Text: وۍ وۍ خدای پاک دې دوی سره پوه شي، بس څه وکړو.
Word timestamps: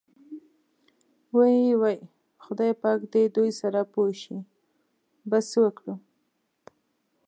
وۍ 1.37 1.57
وۍ 1.81 1.97
خدای 2.43 2.71
پاک 2.81 2.99
دې 3.13 3.23
دوی 3.35 3.51
سره 3.59 3.79
پوه 3.93 4.09
شي، 4.21 4.37
بس 5.29 5.45
څه 5.51 5.59
وکړو. 5.65 5.93